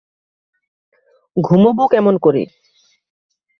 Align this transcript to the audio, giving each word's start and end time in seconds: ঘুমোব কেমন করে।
ঘুমোব 1.37 1.77
কেমন 1.91 2.15
করে। 2.17 2.43